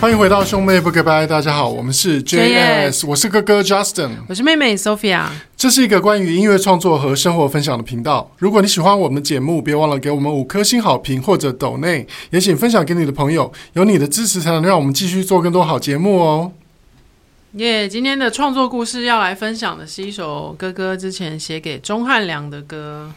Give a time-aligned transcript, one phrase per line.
[0.00, 5.24] 欢迎回到兄妹不告白，大家好，我们是 JS，我是哥哥 Justin，我是妹妹 Sophia。
[5.56, 8.30] 这是一个关于音乐创作和生活分享的频道。
[8.38, 13.52] 如果你喜欢我们的节目，别忘了给我们五颗星好评或者抖内，也请分享给你的朋友。
[13.72, 16.52] 有你的支持，才能让我们继续做更多好节目哦。
[17.54, 23.10] 耶！Yeah, 今天的创作故事要来分享的是一首哥哥之前写给钟汉良的歌。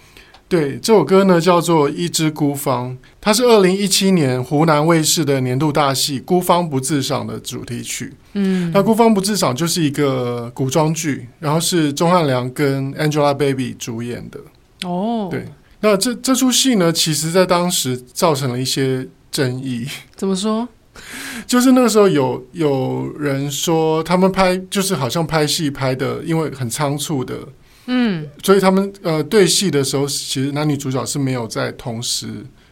[0.51, 2.91] 对，这首歌呢叫做《一只孤芳》，
[3.21, 8.13] 它是二零一七年湖南卫视的年度大戏《孤芳不自赏》的主题曲。
[8.33, 14.41] 嗯，那《孤芳不自赏》就是一个古装剧，然后是钟汉良跟 Angelababy 主演的。
[14.83, 15.45] 哦，对，
[15.79, 19.87] 那这这出戏呢，其实在当时造成了一些争议。
[20.17, 20.67] 怎么说？
[21.47, 27.39] 就是那个时候有有人说，他们拍就是好像拍戏拍的，因为很仓促的。
[27.85, 32.27] 嗯，所以他们呃对戏的时候，其实男女主角是没有在同时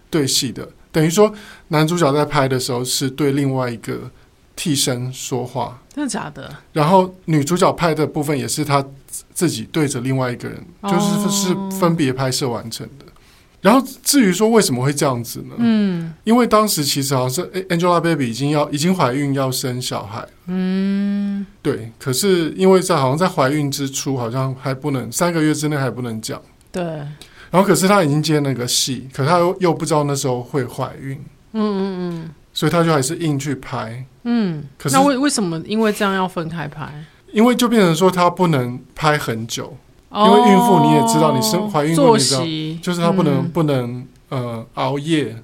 [0.09, 1.33] 对戏的，等于说
[1.69, 4.09] 男主角在拍的时候是对另外一个
[4.55, 6.55] 替身说话，真的假的？
[6.73, 8.85] 然后女主角拍的部分也是他
[9.33, 13.05] 自己对着另外一个人，哦、就是是分别拍摄完成的。
[13.61, 15.55] 然后至于说为什么会这样子呢？
[15.57, 21.91] 嗯，因为当时其实好像是 Angelababy 已经要已经怀孕要生小孩，嗯，对。
[21.99, 26.83] 可是因为在好像在怀孕之初，好像还不能三个月之内还不能讲，对。
[26.83, 31.17] 然后可是她已经接那个戏，可是他又又不知道那时候会怀孕，
[31.51, 34.63] 嗯嗯嗯，所以她就还是硬去拍，嗯。
[34.77, 36.89] 可是那为为什么因为这样要分开拍？
[37.33, 39.75] 因为就变成说她不能拍很久。
[40.11, 42.41] 因为孕妇你也知道，你生怀孕过，你知道，
[42.81, 45.35] 就是她不能不能呃熬夜，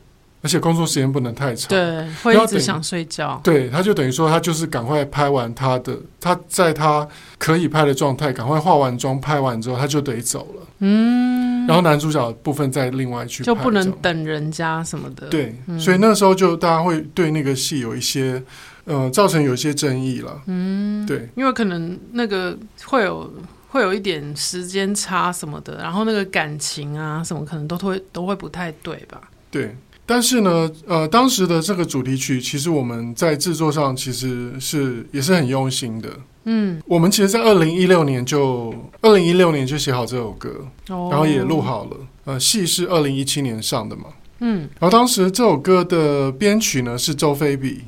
[0.41, 3.39] 而且工作时间不能太长，对，会一直想睡觉。
[3.43, 10.67] 对，她就等于说，她就是赶快拍完她的，她在她可以拍的状态，赶快化完妆拍完之后，她就得走了。
[10.79, 15.27] 嗯，然后男主角部分再另外去拍，就不能等人家什么的。
[15.27, 18.41] 对，所以那时候就大家会对那个戏有一些
[18.85, 20.41] 呃造成有一些争议了。
[20.47, 23.31] 嗯，对，因为可能那个会有。
[23.75, 29.19] 会有一点时间差什么的，然后那个感情啊什么可能都会都会不太对吧？
[29.51, 29.75] 对，
[30.05, 36.09] 但是呢，呃，当时的这个主题曲，其实我们在制作上其实是也是很用心的。
[36.45, 41.97] 嗯，我们其实，在二零一六年就二零一六年就写好这首歌，哦、然后也录好了。
[42.23, 44.05] 呃，戏是二零一七年上的嘛。
[44.39, 47.81] 嗯，然后当时这首歌的编曲呢是周菲比，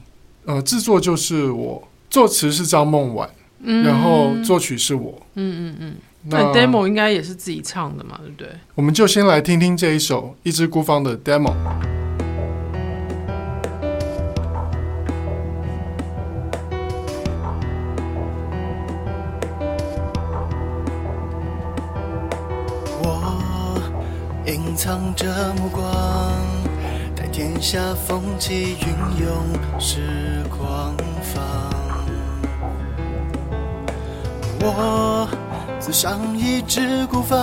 [0.43, 3.29] 呃，制作就是我，作词是张梦婉。
[3.63, 5.95] 然后作曲是我，嗯嗯嗯，
[6.29, 8.47] 那 demo 应该也是自己唱的嘛，对不对？
[8.75, 11.53] 我们就先来听听这一首《一只孤芳》的 demo。
[23.01, 23.81] 我
[24.45, 25.83] 隐藏着目光，
[27.15, 31.76] 待天下风起云涌时光放。
[34.59, 35.27] 我
[35.79, 37.37] 自上一只孤芳，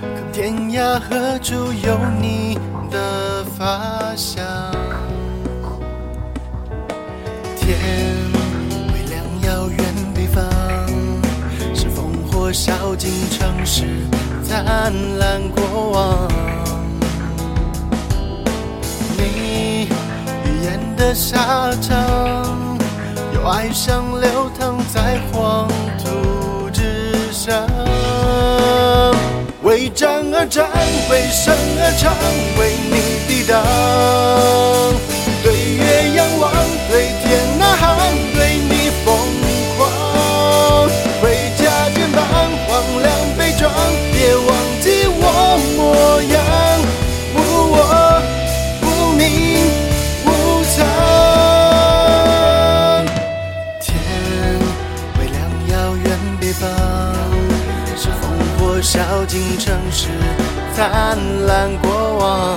[0.00, 2.58] 可天涯何处有你
[2.90, 4.44] 的发香？
[7.56, 7.78] 天
[8.92, 9.78] 微亮，遥远
[10.14, 10.44] 地方，
[11.74, 13.86] 是烽火烧尽城市，
[14.42, 16.28] 灿烂过往。
[19.16, 19.88] 你
[20.44, 22.62] 语言的沙场。
[23.44, 25.68] 爱像流淌在黄
[29.72, 30.68] 为战而战，
[31.08, 32.14] 为生而唱，
[32.58, 35.11] 为你抵挡。
[59.32, 60.08] 烧尽城市，
[60.76, 62.54] 灿烂过往。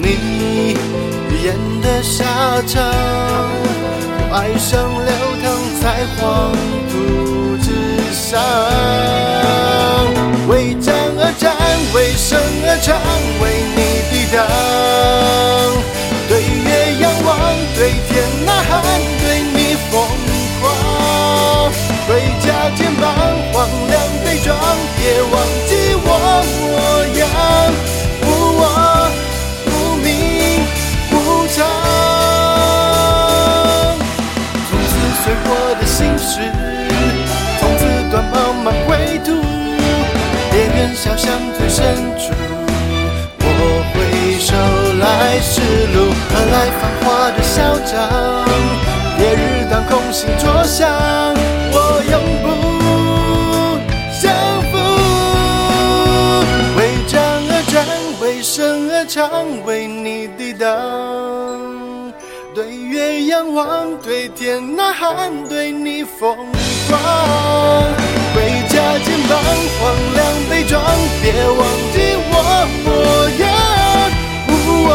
[0.00, 2.84] 你语言的沙场，
[4.30, 5.52] 爱声流淌
[5.82, 6.52] 在黄
[6.88, 7.68] 土之
[8.12, 8.40] 上。
[10.46, 11.52] 为战而战，
[11.92, 12.96] 为生而唱，
[13.42, 13.44] 为
[13.74, 13.78] 你
[14.08, 14.38] 抵挡。
[16.28, 16.32] 对
[16.62, 17.28] 月仰望，
[17.74, 18.10] 对天
[18.46, 18.78] 呐喊，
[36.00, 36.40] 心事，
[37.60, 39.28] 从此断茫茫归途。
[40.52, 42.32] 烈焰烧向最深处，
[43.38, 43.44] 我
[43.92, 43.94] 回
[44.40, 44.48] 首
[44.98, 45.60] 来时
[45.92, 46.10] 路。
[46.30, 47.92] 何来繁华的嚣张？
[49.18, 49.38] 烈日
[49.70, 50.88] 当空，星座响，
[63.30, 66.36] 仰望，对天呐喊，对你疯
[66.88, 66.98] 狂。
[68.34, 69.38] 回家肩膀
[69.78, 70.18] 荒凉
[70.50, 70.82] 悲壮，
[71.22, 71.60] 别忘
[71.92, 71.96] 记
[72.26, 72.34] 我
[72.84, 72.88] 模
[73.38, 73.42] 样。
[74.48, 74.50] 无
[74.88, 74.90] 我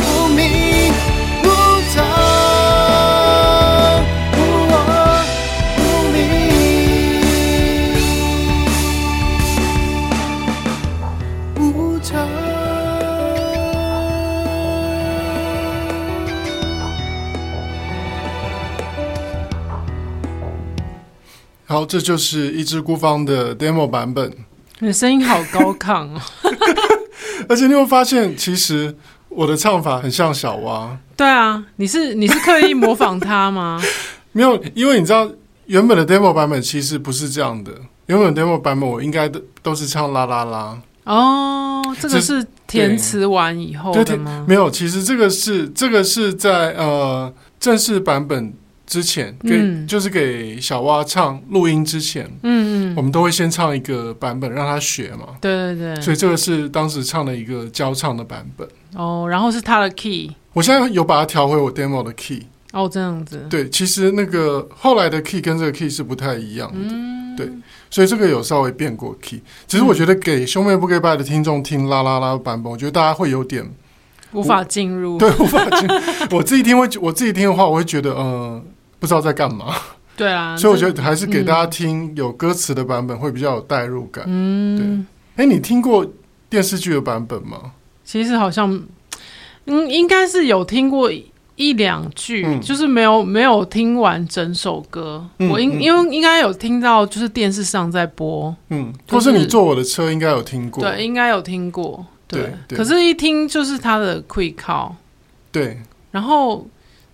[0.00, 0.04] 无
[0.34, 0.40] 名
[1.44, 1.46] 无
[1.92, 1.96] 常。
[4.32, 4.38] 无，
[4.72, 4.74] 我
[5.78, 5.80] 无
[6.14, 6.16] 名
[11.60, 12.55] 无常。
[21.76, 24.32] 好，这就是一枝孤芳的 demo 版本。
[24.78, 26.22] 你的声音好高亢哦！
[27.50, 28.96] 而且你会发现，其实
[29.28, 30.96] 我的唱法很像小蛙。
[31.14, 33.78] 对啊，你是你是刻意模仿他吗？
[34.32, 35.30] 没有，因为你知道
[35.66, 37.70] 原本的 demo 版本其实不是这样的。
[38.06, 40.78] 原本 demo 版本我应该都都是唱啦啦啦。
[41.04, 44.46] 哦，这个是填词完以后的吗？
[44.48, 47.30] 没有，其实这个是这个是在呃
[47.60, 48.54] 正式版本。
[48.86, 58.66] 之前给、嗯、就是给小蛙唱录音之前，嗯嗯，我们都会先唱一个版本让他学嘛，对对对，所以这个是当时唱的一个教唱的版本。
[58.94, 62.46] 哦，然后是他的 key，我现在有把它调回我 demo 的 key。
[62.72, 63.46] 哦，这样子。
[63.50, 67.50] 对，其实那个后来的 key 跟这个 key 是不太一样的，嗯、对，
[67.90, 69.40] 所以这个有稍微变过 key。
[69.66, 73.68] 其实我觉得给兄妹不给拜的听众听啦啦啦版本，我觉得大家会有点
[74.32, 75.94] 无法进入，对，无法进入。
[76.36, 78.62] 我自己听会，我自己听的话，我会觉得，嗯、呃。
[79.06, 79.72] 不知道在干嘛，
[80.16, 84.24] 对啊， 所以我觉得还是给大家听有歌词的版本会比较有代入感。
[84.26, 85.06] 嗯，
[85.36, 85.44] 对。
[85.44, 86.04] 哎，你听过
[86.50, 87.70] 电视剧的版本吗？
[88.04, 88.82] 其实好像，
[89.66, 91.08] 嗯，应该是有听过
[91.54, 95.24] 一两句，嗯、就是没有没有听完整首歌。
[95.38, 98.52] 嗯、我应因为应该有听到，就是电视上在播。
[98.70, 100.82] 嗯，或是你坐我的车，应该有听过。
[100.82, 102.04] 对，应该有听过。
[102.26, 104.90] 对，可是一听就是他的 quick call。
[105.52, 105.80] 对，
[106.10, 106.66] 然后。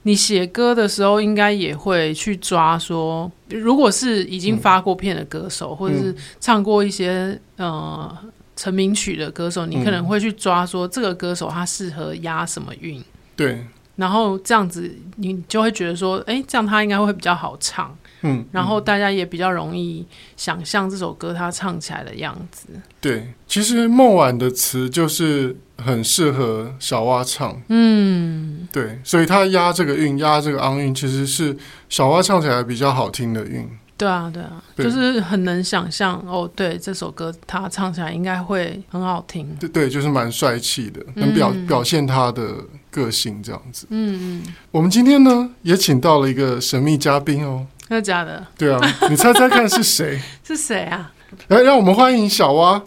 [0.04, 8.16] 你写歌的时候，应该也会去抓说，如果是已经发过片的歌手，嗯、或者是唱过一些呃
[8.56, 13.02] 成名曲的歌手，你可能会去抓说这个歌手他适合押什么韵。
[13.36, 13.64] 对，
[13.96, 17.96] 然后这样子你就会觉得说，哎，这样他应该会比较好唱。
[18.22, 22.68] 嗯，然后大家也比较容易想象这首歌他唱起来的样子。
[23.00, 27.60] 对，其实孟晚的词就是很适合小蛙唱。
[27.68, 31.56] 嗯，对，所以他押这个韵，押这个昂韵，其实是
[31.88, 33.68] 小蛙唱起来比较好听的韵。
[33.98, 36.50] 对啊，对啊，对就是很能想象哦。
[36.56, 39.54] 对，这首歌他唱起来应该会很好听。
[39.60, 42.52] 对对，就是蛮帅气的，能表、嗯、表现他的
[42.90, 43.86] 个性这样子。
[43.90, 47.66] 嗯嗯，我们今天呢也请到了一个神秘嘉宾哦。
[47.92, 48.46] 真的假的？
[48.56, 48.80] 对啊，
[49.10, 50.18] 你猜猜看是谁？
[50.42, 51.12] 是谁啊？
[51.48, 52.82] 来，让我们欢迎小蛙。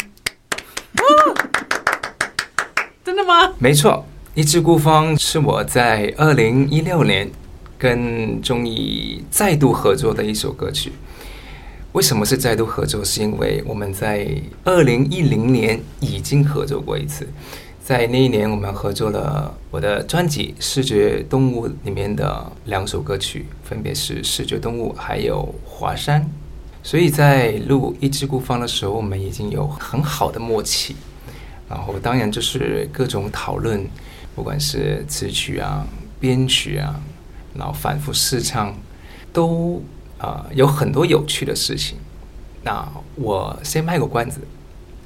[3.04, 3.54] 真的吗？
[3.60, 4.04] 没错，
[4.34, 7.30] 一枝孤芳是我在二零一六年
[7.78, 10.94] 跟钟毅再度合作的一首歌曲。
[11.92, 13.06] 为什么是再度合作？
[13.06, 14.28] 是因为我们在
[14.64, 17.30] 二零一零年已经合作过一次。
[17.86, 26.20] 在那一年，我们合作了我的专辑《视觉动物》里面的两首歌曲，分别是《视觉动物》还有《华山》。
[26.82, 30.96] 所以在录《一枝孤芳》的时候，我们已经有很好的默契。
[31.70, 33.88] 然后，当然就是各种讨论，
[34.34, 35.86] 不管是词曲啊、
[36.20, 37.00] 编曲啊，
[37.54, 38.76] 然后反复试唱，
[39.32, 39.80] 都
[40.18, 42.00] 啊、有很多有趣的事情。
[42.64, 44.40] 那我先卖个关子，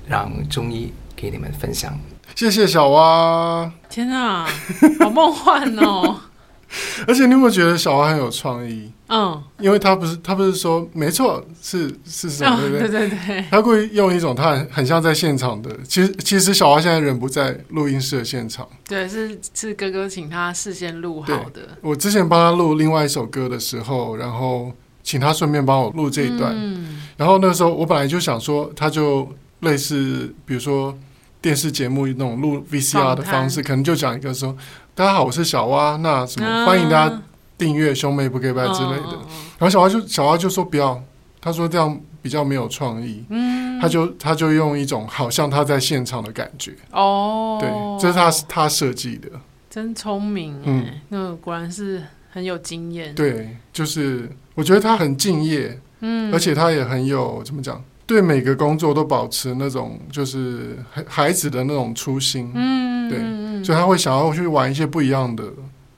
[0.07, 1.99] 让中医给你们分享。
[2.39, 3.69] 谢谢小蛙！
[3.89, 4.47] 天啊，
[4.97, 6.15] 好梦幻哦！
[7.05, 8.89] 而且你有没有觉得小蛙很有创意？
[9.09, 12.87] 嗯，因为他不是他不是说没错是是什么、哦、对不对？
[12.87, 15.69] 对对对，他会用一种他很很像在现场的。
[15.85, 21.77] 其实其实小蛙现在人不在录音室的现场，对，是是哥哥请他事先录好的。
[21.81, 24.71] 我之前帮他录另外一首歌的时候，然后
[25.03, 26.53] 请他顺便帮我录这一段。
[26.55, 29.27] 嗯，然后那个时候我本来就想说，他就
[29.59, 30.97] 类似比如说。
[31.41, 34.55] 电视节目那种录 VCR 的方式，可能就讲一个说
[34.93, 37.21] ：“大家好，我是小蛙，那什么、啊、欢迎大家
[37.57, 39.15] 订阅兄妹不给拜之类的。
[39.15, 39.25] 哦”
[39.57, 41.01] 然后小蛙就小蛙就说：“不要，
[41.39, 43.23] 他说这样比较没有创意。
[43.29, 46.75] 嗯”他就他就用一种好像他在现场的感觉。
[46.91, 47.69] 哦，对，
[48.01, 49.29] 这是他他设计的，
[49.69, 50.59] 真聪明。
[50.65, 53.15] 嗯，那果然是很有经验。
[53.15, 55.79] 对，就是我觉得他很敬业。
[56.01, 57.81] 嗯，而且他也很有怎么讲？
[58.09, 65.43] 对每个工作都保持那种就是孩孩子的那种初心，嗯，对，嗯，所以他会想要去玩一些不一样的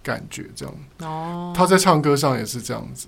[0.04, 0.76] 感觉，这样。
[1.00, 3.08] 哦，他在唱歌上也是这样子。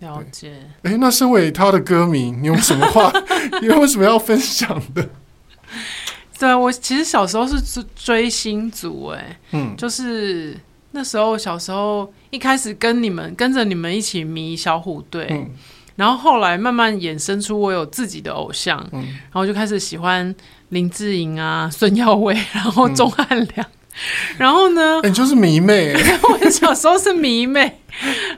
[0.00, 0.52] 了解。
[0.82, 3.10] 哎、欸，那身为他的歌迷，你有什么话？
[3.62, 5.08] 你有什么要分享的？
[6.38, 10.54] 对啊，我其实小时候是追追星族，哎，嗯，就是
[10.90, 15.50] 那时候小时候一开始跟你们跟着你们一起迷小虎队，嗯，
[15.96, 20.34] 然后后来慢慢衍生出我有自己的偶像，嗯，然后就开始喜欢
[20.70, 23.66] 林志颖啊、孙耀威，然后钟汉良。
[23.66, 23.70] 嗯
[24.36, 24.96] 然后呢？
[25.04, 26.18] 你、欸、就是迷妹、欸。
[26.28, 27.78] 我小时候是迷妹，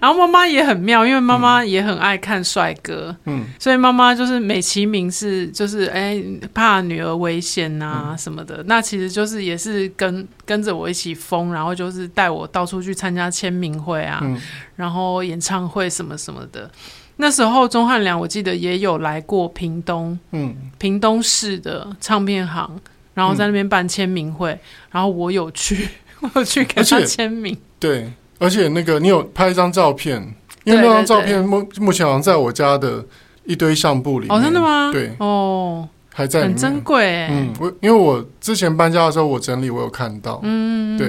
[0.02, 14.38] 然后妈妈也很妙，因为妈妈也很爱看帅哥，嗯，所以妈妈就是美其名是就是哎、欸、怕女儿危险啊什么的，嗯、那其实就是也是跟跟着我一起疯，然后就是带我到处去参加签名会啊，嗯、
[14.74, 16.70] 然后演唱会什么什么的。
[17.16, 22.70] 那时候钟汉良我记得也有来过屏东，嗯，屏东市的唱片行。
[23.14, 25.88] 然后在那边办签名会，嗯、然后我有去，
[26.20, 27.56] 我有去给他签名。
[27.78, 30.22] 对，而且那个你有拍一张照片，
[30.64, 33.02] 因为那张照片目目前好像在我家的
[33.46, 34.38] 一堆相簿里面。
[34.38, 34.90] 哦，真的吗？
[34.92, 37.28] 对，哦，还在，很珍贵哎。
[37.30, 40.38] 嗯，我因为我之前搬家的时候我整理，我有看到。
[40.42, 41.08] 嗯，对。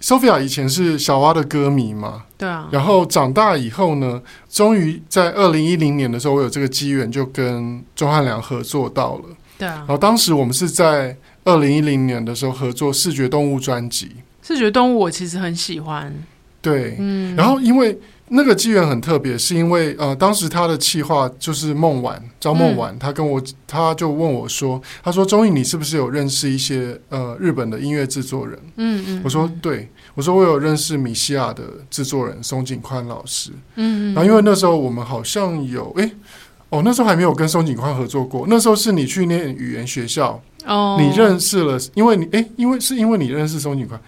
[0.00, 2.24] Sophia 以前是小蛙的歌迷嘛？
[2.36, 2.68] 对啊。
[2.72, 9.24] 然后长大以后呢，终于在二零一零年的时候，我有这个机缘，就跟钟汉良合作到了。
[9.58, 14.06] 对啊，然后当时我们是在二零一零年的时候合作《视觉动物》专辑，
[14.46, 16.12] 《视觉动物》我其实很喜欢。
[16.60, 17.98] 对，嗯，然后因为
[18.34, 36.10] 那个机缘很特别，是因为呃，当时他的企划就是孟晚，张孟晚，他跟我他就问我说，他说：“钟意，你是不是有认识一些呃日本的音乐制作人？”嗯嗯，我说：“对，我说我有认识米西亚的制作人松井宽老师。”嗯嗯，然后因为那时候我们好像有诶。
[36.70, 38.46] 哦，那时候还没有跟松井宽合作过。
[38.48, 44.00] 那时候是你去念语言学校，哦，你认识了，因为你哎，因为是因为你认识松井宽，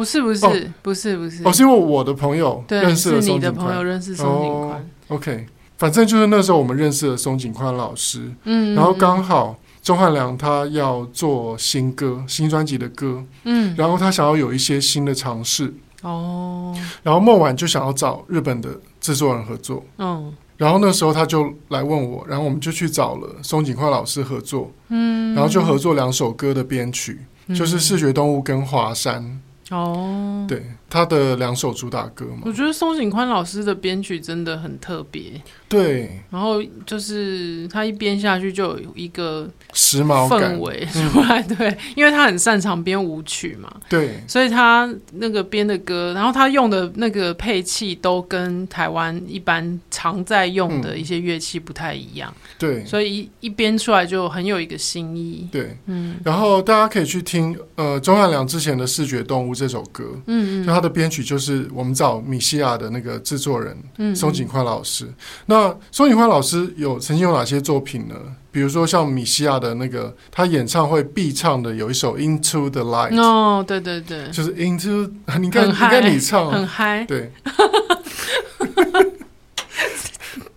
[0.00, 4.90] 不是不是、哦、不是不是，哦，是因为我的朋友认识了松井宽，是你的朋友认识松井宽。
[5.08, 18.70] OK，反正就是那时候我们认识了松井宽老师，嗯，然后刚好钟汉良他要做新歌、新专辑的歌，嗯，然后他想要有一些新的尝试，哦，然后孟晚就想要找日本的
[19.02, 20.32] 制作人合作，嗯。
[20.56, 32.42] 然后那时候他就来问我，然后我们就去找了松井宽老师合作，嗯，然后就合作两首歌的编曲，嗯、就是视觉动物跟华山，哦，对，他的两首主打歌嘛。
[32.44, 35.40] 我觉得松井宽老师的编曲真的很特别。
[35.68, 65.06] 对，然后就是他一编下去就有一个时髦氛围出来，对，因为他很擅长编舞曲嘛，对，所以他那个编的歌，然后他用的那个配器都跟台湾一般常在用的一些乐器不太一样，对，所以一一编出来就很有一个新意，对，嗯，然后大家可以去听呃钟汉良之前的视觉动物这首歌，嗯嗯，就他的编曲就是我们找米西亚的那个制作人，嗯，松井宽老师，
[65.46, 65.60] 那。
[65.60, 68.14] 那松井宽老师有曾经有哪些作品呢？
[68.50, 73.12] 比如说像米西亚的那个，他演唱会必唱的有一首《Into the Light》。
[73.20, 77.30] 哦，对对对，就是 Into，你 看，你看你唱很嗨，对。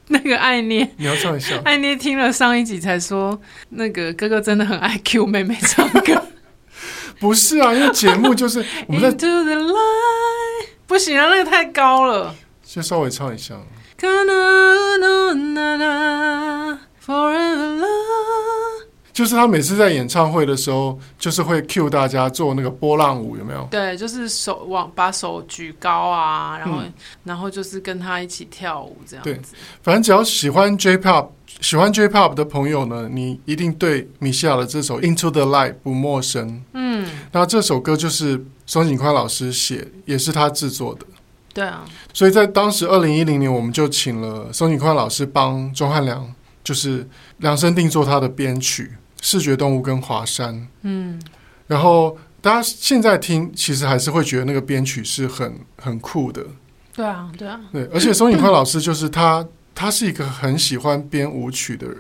[0.08, 1.60] 那个爱捏，你要唱一下。
[1.66, 3.38] 爱捏听了上一集才说，
[3.70, 6.24] 那个哥哥真的很爱 Q 妹妹唱歌。
[7.24, 13.56] 不是啊，因为节目就是 我们在 Into the Light，不行啊，那个太高了，先稍微唱一下。
[19.14, 23.66] 就是他每次在演唱会的时候，就是会 cue 大家做那个波浪舞，有没有？
[23.72, 29.32] 对，就是手往把手举高啊，然后、嗯、然后就是跟他一起跳舞这样子。
[29.32, 29.40] 对，
[29.82, 31.30] 反正只要喜欢 J-pop、
[31.62, 36.62] 喜欢 J-pop 的朋友呢，你一定对米歇尔的这首《Into the Light》不陌生。
[36.74, 41.06] 嗯，那这首歌就是松井宽老师写，也是他制作的。
[41.54, 46.34] 对啊，所以在当时二零一零年，我们就请了松井宽老师帮钟汉良，
[46.64, 47.08] 就是
[47.38, 48.92] 量身定做他的编曲，
[49.22, 50.68] 视觉动物跟华山。
[50.82, 51.22] 嗯，
[51.68, 56.44] 然后大家现在听，其实还是会觉得那个编曲是很很酷的。
[56.96, 61.98] 对啊，对啊，对，而且松井宽老师就是他，他是一个很喜欢编舞曲的人。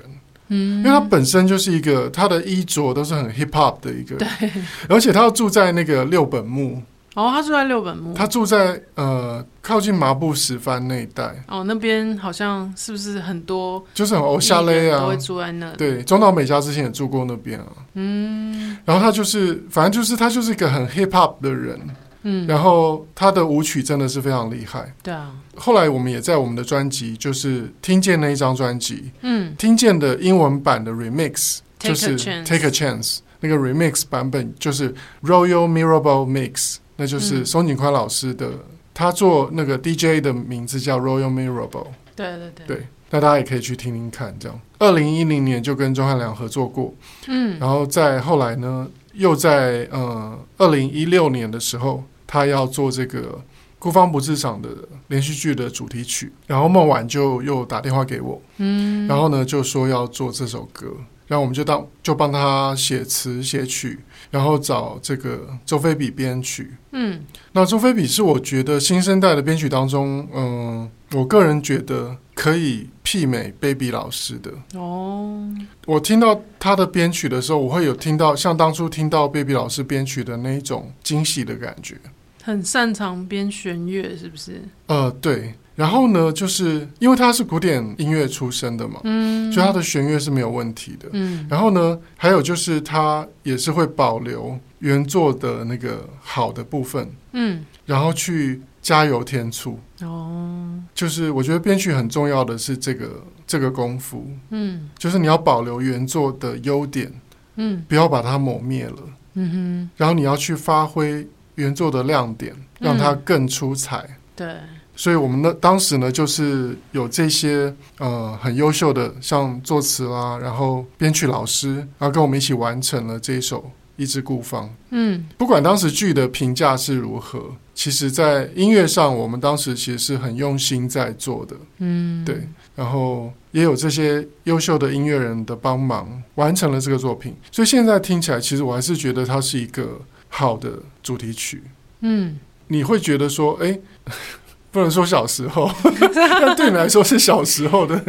[0.49, 4.51] 嗯，因为他本身就是一个他的衣着都是很 hip hop 的一个人，对，
[4.89, 6.81] 而且他要住在那个六本木。
[7.15, 8.13] 哦，他住在六本木。
[8.13, 11.31] 他住在呃靠近麻布十番那一带。
[11.47, 13.83] 哦，那边好像是不是很多？
[13.93, 15.71] 就是很欧夏勒啊，都会住在那。
[15.73, 17.67] 对，中岛美嘉之前也住过那边啊。
[17.93, 18.75] 嗯。
[18.83, 21.79] 然后他就是，反正就是他就是一个很 hip hop 的人。
[22.23, 22.47] 嗯。
[22.47, 24.93] 然后他的舞曲真的是非常厉害。
[25.01, 25.31] 对啊。
[25.55, 33.19] 后来我们也在我们的专辑，就是听见那一张专辑，嗯，听见的英文版的 remix 就是 Take a Chance。
[33.39, 38.49] 那个 remix 版本就是 Royal Mirabelle Mix，那就是松井宽老师的，
[38.93, 41.87] 他做那个 DJ 的名字叫 Royal Mirabelle。
[42.15, 42.77] 对对对。
[42.77, 44.33] 对，那大家也可以去听听看。
[44.39, 46.93] 这样，二零一零年就跟钟汉良合作过，
[47.27, 52.01] 嗯，然后再后来呢，又在呃二零一六年的时候，
[52.33, 53.39] 他要做这个。
[53.83, 54.69] 孤芳不自赏的
[55.09, 60.87] 连续剧的主题曲，然后孟晚就又打电话给我，嗯，然后呢就说要做这首歌，
[61.27, 63.99] 然后我们就当就帮他写词写曲，
[64.31, 67.19] 然后找这个周菲比编曲，嗯，
[67.51, 75.45] 那周菲比是我觉得新生代的编曲当中，嗯，我个人觉得可以媲美 Baby 老师的哦。
[75.85, 81.97] 我听到他的编曲的时候，我会有听到像当初听到 Baby 老师编曲的那一种惊喜的感觉。
[82.43, 84.61] 很擅长编弦乐，是不是？
[84.87, 85.55] 呃，对。
[85.75, 91.47] 然后呢，就是因为他是古典音乐出身的嘛，嗯，所以他的弦乐是没有问题的，嗯。
[91.49, 99.79] 然后呢，还有就是他也是会保留原作的那个好的部分，嗯，然后去加油添醋。
[100.01, 107.11] 哦，就是我觉得编曲很重要的是这个这个功夫，嗯，就是你要保留原作的优点，
[107.55, 108.99] 嗯，不要把它抹灭了，
[109.33, 109.89] 嗯哼。
[109.97, 111.27] 然后你要去发挥。
[111.55, 113.97] 原作的亮点，让它更出彩。
[113.99, 114.55] 嗯、对，
[114.95, 123.59] 所以我们的，当时呢，就是有这些呃很优秀的，像作词啦，然后编曲老师，然后跟我们一起完成了这一首
[123.95, 124.65] 《一支孤芳》。
[124.89, 127.39] 嗯，不管当时剧的评价是如何，
[127.75, 131.55] 其实在音乐上，我们当时其实是很用心在做的。
[131.77, 137.35] 嗯，对，然后也有这些优秀的音乐人的帮忙，完成了这个作品。
[137.51, 139.99] 所以现在听起来，其实我还是觉得它是一个。
[140.35, 140.71] 好的
[141.03, 141.61] 主题曲，
[142.01, 143.79] 嗯，你会觉得说，哎，
[144.71, 145.69] 不能说小时候，
[146.15, 148.03] 但对你来说是小时候的。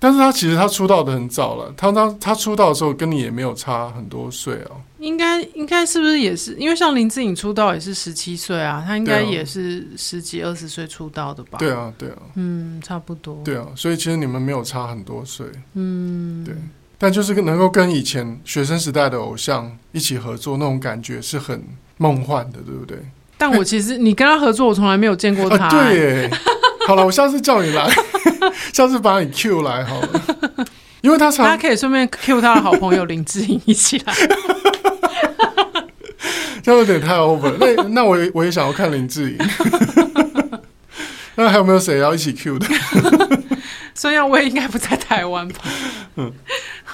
[0.00, 4.80] 但是他其实他出道的很早了，他当他出道的时候跟你也没有差很多岁哦。
[4.98, 6.54] 应该应该是不是也是？
[6.54, 11.58] 因为像林志颖出道也是十七岁啊，他应该也是十几二十岁出道的吧？
[11.58, 13.42] 对啊，对啊，嗯，差不多。
[13.42, 16.54] 对啊，所以其实你们没有差很多岁，嗯，对。
[16.98, 21.62] 但就是能够跟以前学生时代的偶像一起合作，那种感觉是很
[21.96, 22.98] 梦幻的，对不对？
[23.38, 25.70] 但我其实你跟他合作，我从来没有见过他。
[25.70, 26.28] 对，
[26.88, 27.88] 好了，我下次叫你来，
[28.74, 30.66] 下次把你 Q 来好了，
[31.02, 34.12] 因为他常，他可以顺便 Q 他的好朋友林志颖一起来。
[36.60, 37.54] 这有点太 over。
[37.60, 39.38] 那那我也我也想要看林志颖。
[41.36, 42.66] 那还有没有谁要一起 Q 的？
[43.94, 45.60] 孙耀威应该不在台湾吧？
[46.16, 46.32] 嗯，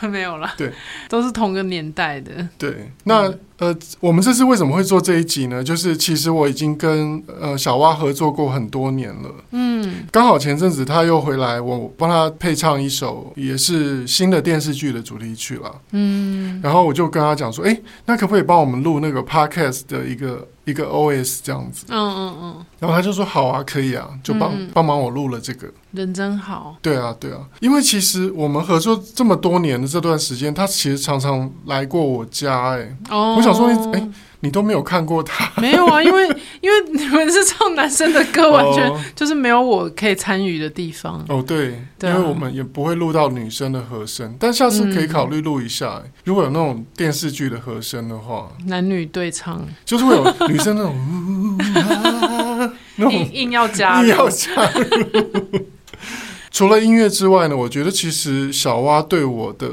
[0.08, 0.52] 没有了。
[0.56, 0.72] 对，
[1.08, 2.48] 都是同个年代的。
[2.58, 5.62] 对，那、嗯、呃，我们这次为什么会做这一集呢？
[5.62, 9.30] 就是其实我已经跟呃小蛙合作过很多年了。
[9.52, 15.80] 嗯，刚好前阵子他又回来，我帮他配唱一首也是新的电视剧的主题曲了。
[15.92, 20.48] 嗯，然后我就跟他讲说，哎，那可不可以帮我们录那个 podcast 的一个？
[20.64, 26.76] 一个 OS 这样子，嗯嗯嗯，然后他就说好啊，可以啊，就帮、嗯、帮忙我录了这个，人真好。
[26.80, 34.08] 对啊，对啊，因为其实我们合作这么多年的这段时间，他其实常常来过我家、欸，哎，哦，我想说你，哎。
[34.44, 35.50] 你都没有看过他？
[35.58, 36.28] 没有啊，因为
[36.60, 41.24] 因为 你们是唱男生的歌，完全就是没有我可以参与的地方。
[41.30, 46.02] 哦，对，对啊，因为我们也不会录到女生的和声，但下次可以考虑录一下。
[46.04, 55.66] 嗯，如果有那种电视剧的和声的话，男女对唱，就是会有女生那种，啊、那种硬硬要加入，硬要加入。
[56.52, 59.68] 除了音乐之外呢，我觉得其实小蛙对我的。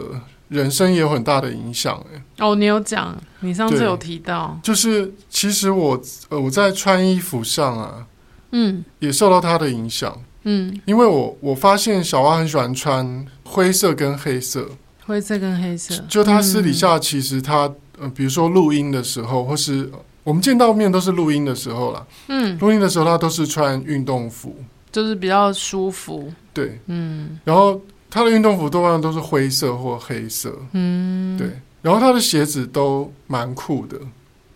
[0.52, 2.22] 人生也有很大的影响，哎。
[2.40, 8.06] 哦，你有讲，你上次有提到，就是其实我呃我在穿衣服上啊，
[8.52, 14.70] 嗯，也受到他的影响，嗯，因为我我发现小蛙很喜欢穿灰色跟黑色，
[15.06, 19.92] 灰色跟黑色，就他私底下其实他、嗯、呃，比如说录音的时候，或是
[20.24, 24.56] 我们见到面都是录音的时候啦，嗯，录音的时候他都是穿运动服，
[24.92, 27.80] 就是比较舒服，对，嗯，然后。
[28.14, 31.48] 他的运动服多半都是灰色或黑色，嗯，对。
[31.82, 33.98] 然后他的鞋子都蛮酷的，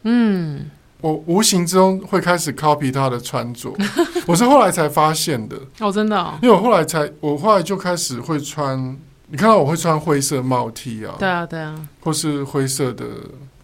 [0.03, 0.69] 嗯。
[1.01, 3.71] 我无形之中会开始 copy 他的穿着，
[4.25, 5.55] 我是后来才发现的。
[5.79, 6.33] 哦，真的哦？
[6.41, 8.97] 因为我后来才，我后来就开始会穿。
[9.27, 11.13] 你看到我会穿灰色帽 T 啊？
[11.19, 11.79] 对啊，对啊。
[11.99, 13.05] 或是灰色的，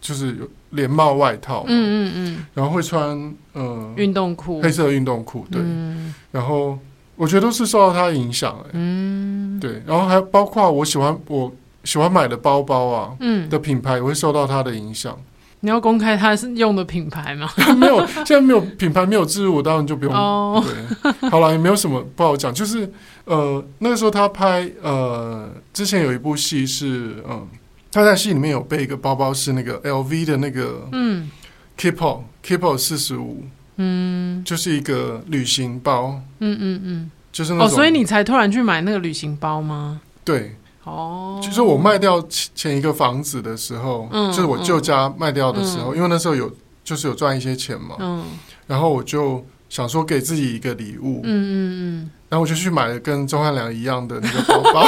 [0.00, 1.64] 就是有连帽外套。
[1.66, 2.46] 嗯嗯嗯。
[2.54, 5.60] 然后会穿呃运动裤，黑色的运动裤，对。
[5.64, 6.14] 嗯。
[6.30, 6.78] 然后。
[7.14, 11.52] 我觉得都是受到他的影响，哎，嗯，对，然后还包括我喜欢我
[11.84, 15.16] 喜欢买的包包啊，嗯，的品牌也会受到他的影响。
[15.64, 17.48] 你要公开他是用的品牌吗？
[17.78, 20.12] 没有，现在没有品牌没有置入，我当然就不用。
[20.12, 22.90] 哦，对，好了，也没有什么不好讲，就是
[23.24, 27.46] 呃，那个时候他拍呃，之前有一部戏是嗯，
[27.92, 31.30] 他在戏里面有背一个包包，是那个 LV 的那个嗯
[31.78, 33.44] Kipo Kipo 四十五，
[33.76, 37.10] 嗯就是一个旅行包，嗯嗯嗯。
[37.30, 40.00] 就是那种哦，所以你才突然去买那个旅行包吗？
[40.22, 45.96] 对，哦，就是我卖掉前前一个房子的时候，嗯就是我舅家卖掉的时候，嗯。
[45.96, 46.50] 因为那时候有
[46.82, 48.24] 就是有赚一些钱嘛，嗯。
[48.66, 52.10] 然后我就想说给自己一个礼物，嗯嗯嗯。
[52.28, 54.86] 然后我就去买了跟钟汉良一样的那个包包。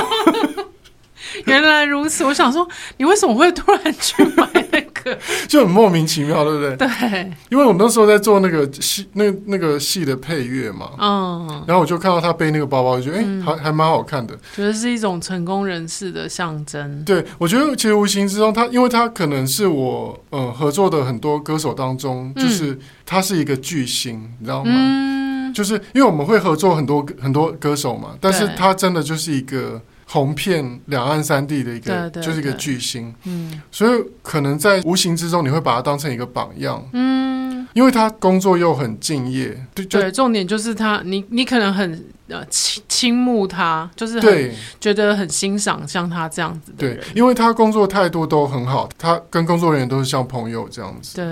[0.56, 0.64] 嗯，
[1.46, 2.24] 原来如此。
[2.24, 4.48] 我想说，你为什么会突然去买？
[4.72, 4.73] 那
[5.04, 5.18] 个？
[5.48, 6.76] 就很莫名其妙，对不对？
[6.76, 14.36] 对，因为我们那时候在做那个戏，那那个戏的配乐嘛，嗯，然后我就看到他背那个包包，我觉得哎、嗯还还蛮好看的。
[14.54, 17.04] 觉得是一种成功人士的象征。
[17.04, 24.70] 对，我觉得其实无形之中，他因为他可能是我呃合作的很多歌手当中，嗯就是他是一个巨星，你知道吗？
[24.74, 33.60] 嗯，就是因为我们会合作很多很多歌手嘛，但是他真的就是一个红遍两岸三地的一个，对对就是一个巨星，嗯。
[33.70, 44.54] 所以可能在无形之中你会把他当成一个榜样，嗯，因为他工作又很敬业，对，对，重点就是他，你你可能很呃倾倾慕他，就是很对。
[44.80, 51.24] 觉得很欣赏像他这样子的因为他工作态度都很好，他跟工作人员都是像朋友这样子，对，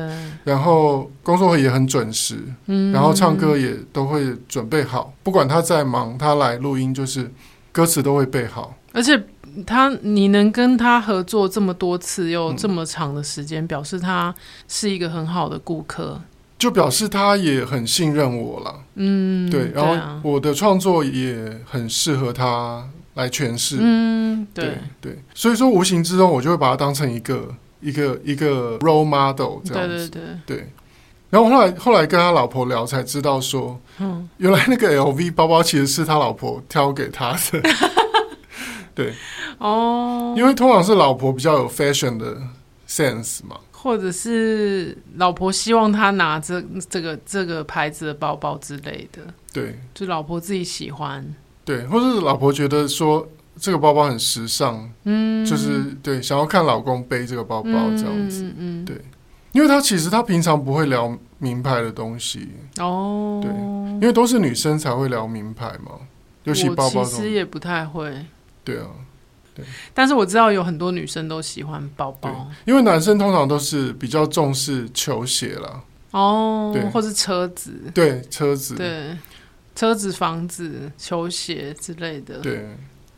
[0.45, 7.31] 然后工作也很准时，嗯，然后唱歌也都会准备好，不管他在忙，他来录音就是
[7.73, 8.77] 歌词都会背好。
[8.93, 9.21] 而且
[9.67, 14.35] 他你能跟他合作这么多次，又嗯这么长的时间，表示他
[14.69, 16.21] 是一个很好的顾客。
[16.59, 20.21] 就表示他也很信任我了，嗯，对，然啊。
[20.23, 30.73] 后我的创作也很适合他来诠释，嗯，对对，对，所以说无形之中我就会把他当成一个一个一个 role model 这样子，对对对，对。
[31.33, 37.63] 然后后来后来跟他老婆聊才知道说，嗯，原来那个 LV 包包其实是他老婆挑给他的，
[38.95, 39.15] 对，
[39.57, 42.37] 哦，因为通常是老婆比较有 fashion 的
[42.87, 49.23] sense 嘛，或者是老婆希望他拿这这个这个牌子的包包之类的，
[49.55, 49.79] 对。
[49.95, 51.25] 就老婆自己喜欢，
[51.65, 53.27] 对，或者是老婆觉得说
[53.59, 59.01] 这个包包很时尚，嗯，就是对，想要看老公背这个包包这样子，嗯嗯嗯，对
[59.53, 65.93] 因为他其实他平常不会聊名牌的东西，哦，对因为都是女生才会聊名牌嘛，
[66.45, 68.25] 尤其包包其实也不太会，
[68.65, 68.87] 对啊，
[69.55, 69.65] 对。
[69.95, 79.17] 但是我知道有很多女生都喜欢包包，，因为男生通常都是比较重视球鞋啦，哦对，或是车子，对，车子，对，
[79.75, 82.67] 车子、房子、球鞋之类的，对。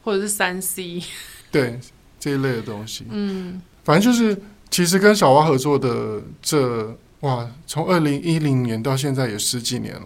[0.03, 1.03] 或者是三 C，
[1.51, 1.81] 对
[2.21, 4.39] 这一类的东西，嗯，反正就是
[4.75, 10.03] 其实跟小蛙合作的这哇，从二零一零年到现在也十几年了。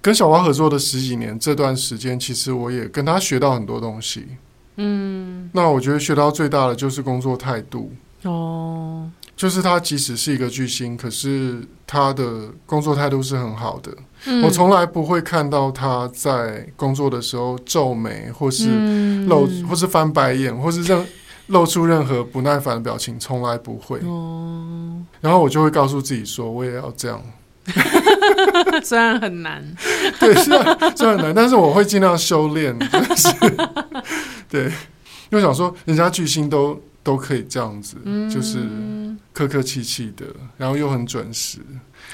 [0.00, 4.24] 跟小蛙合作的十几年，这段时间其实我也跟他学到很多东西。
[4.76, 13.92] 嗯，那我觉得学到最大的就是工作态度，哦，就是他即使是一个巨星，可是他的工作态度是很好的。
[14.26, 21.04] 嗯我从来不会看到他在工作的时候皱眉，或是嗯露，或是翻白眼，或是任
[21.48, 23.98] 露出任何不耐烦的表情，从来不会。
[24.04, 27.20] 哦，然后我就会告诉自己说，我也要这样。
[28.82, 29.62] 虽然很难，
[30.18, 30.64] 对，是啊，
[30.96, 33.28] 是很难，但是我会尽量修炼， 就是
[34.48, 34.64] 对，
[35.30, 38.58] 因为想说人家巨星都都可以这样子，嗯，就是
[39.34, 40.24] 客客气气的，
[40.56, 41.58] 然后又很准时。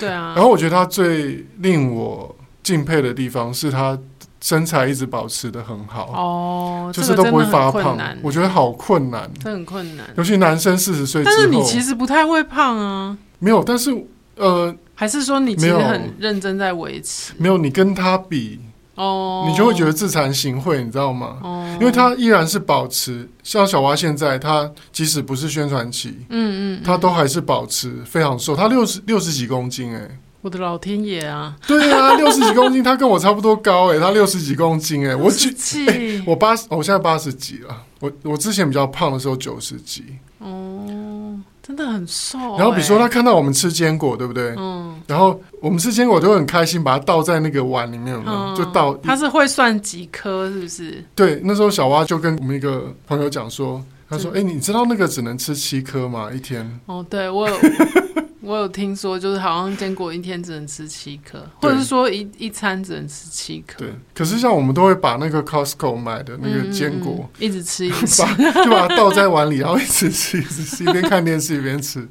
[0.00, 3.96] 对啊，然后我觉得他最令我敬佩的地方是他
[4.44, 7.98] 身材一直保持的很好，哦，就是都不会发胖。
[8.20, 10.04] 我觉得好困难，这很困难。
[10.18, 13.90] 尤其男生四十岁之后，但是你其实不太会胖啊，没有，但是
[14.36, 17.32] 呃，还是说你其没有实很认真在维持？
[17.38, 18.60] 没有你跟他比，
[18.96, 21.38] 哦，你就会觉得自惭形秽，你知道吗？
[21.42, 35.48] 哦，因为他依然是保持，像小蛙现在，他即使不是宣传期，嗯嗯，他都还是保持非常瘦，他六十六十几公斤、欸，哎，我的老天爷啊，对啊， 六十几公斤，他跟我差不多高、欸，哎，他六十几公斤、欸，哎，我 气
[36.26, 40.04] 我八十，我现在八十几了，我我之前比较胖的时候九十几，
[40.40, 42.58] 哦，真的很瘦欸。
[42.58, 44.54] 然后比如说他看到我们吃坚果，对不对？
[44.58, 48.36] 嗯然后我们吃坚果就会很开心，把它倒在那个碗里面，有没有？
[48.38, 51.02] 嗯，就倒他是会算几颗，是不是？
[51.14, 56.30] 对，那时候小蛙就跟我们一个朋友讲说，他说：“嗯哎、你知道那个只能吃七颗吗？
[56.30, 57.56] 一天？”哦，对我有
[58.44, 63.78] 我有听说，就是好像坚果一天只能吃七颗，或者是说一一餐只能吃七颗。
[63.78, 68.22] 对，可是像我们都会把那个 Costco 买的那个嗯坚果，嗯嗯一直吃一直吃。
[68.22, 72.06] 把就把它倒在碗里，然后一直吃，一直吃，一边看电视一边吃。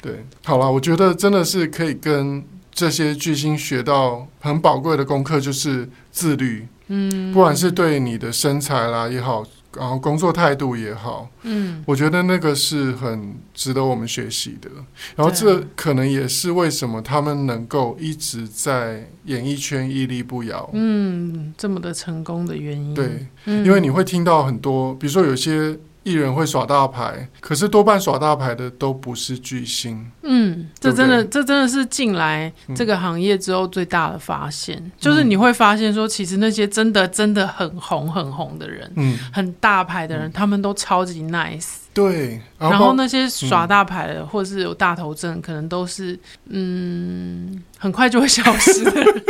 [0.00, 6.66] 对，好了，我觉得真的是可以跟这些巨星学到很宝贵的功课，就是自律。
[6.88, 9.42] 嗯，不管是对你的身材啦也好，
[9.76, 14.70] 然后工作态度也好，嗯，我觉得那个是很值得我们学习的。
[15.16, 22.94] 然后这可能也是为什么他们能够一直在演艺圈屹立不摇，嗯，这么的成功的原因。
[22.94, 25.78] 对，因为你会听到很多，比如说有些。
[26.04, 30.06] 艺人会耍大牌，可是多半耍大牌的都不是巨星。
[30.22, 41.76] 嗯，这真的，对对这真的是进来这个行业之后最大的发现，嗯、就是你会发现说，其实那些真的真的很红很红的人，嗯，很大牌的人，嗯、他们都超级 nice。
[41.94, 46.18] 对，然后，然后那些耍大牌的，嗯、或者是有大头症，可能都是
[46.50, 49.24] 嗯，很快就会消失的人。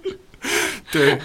[0.90, 1.20] 对。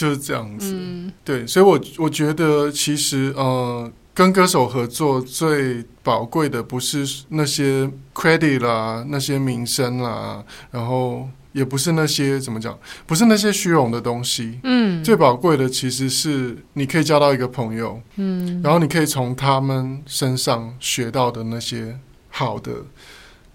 [0.00, 21.98] 就是这样子，嗯、对，所以我，我我觉得其实，呃，跟歌手合作最宝贵的不是那些 credit 啦，那些名声啦，然后也不是那些怎么讲，不是那些虚荣的东西，嗯，最宝贵的其实是你可以交到一个朋友，嗯，然后你可以从他们身上学到的那些
[22.30, 22.72] 好的。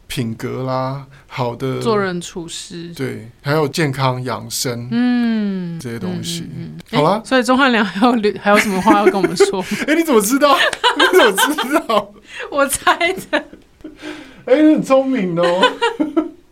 [0.07, 7.21] 品格啦，好的做人处事，对，还有健康养生，嗯，这些东西，嗯嗯、好了。
[7.25, 9.61] 所以钟汉良还有 还有什么话要跟我们说？
[9.87, 10.55] 哎、欸，你怎么知道？
[10.97, 12.13] 你怎么知道？
[12.51, 12.95] 我猜
[13.31, 13.43] 的。
[14.45, 15.71] 哎、欸，你很聪明哦。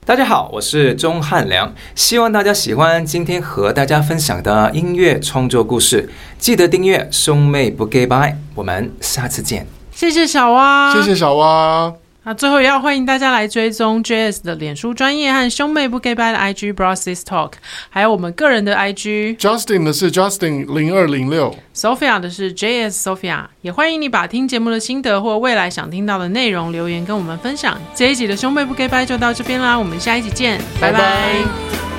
[0.06, 6.10] 大家好，我是钟汉良，希望大家喜欢今天和大家分享的音乐创作故事。
[6.38, 9.66] 记得订阅兄妹不 gay bye，我们下次见。
[9.94, 12.03] 谢谢小蛙，谢谢小蛙。
[12.26, 17.54] 那最后也要欢迎大家来追踪 JS 的脸书专业和兄妹不 gay bye 的 IG Bro Sis Talk，
[17.90, 19.38] 还有我们个人的 IG。
[19.38, 23.46] Justin 的是 Justin 零二零六，Sophia 的是 JS Sophia。
[23.62, 27.80] 也欢迎你把听节目的心得或未来想听到的内容留言跟我们分享。
[27.94, 31.92] 这一集的兄妹不 gay bye 就到这边啦，我们下一集见，拜拜。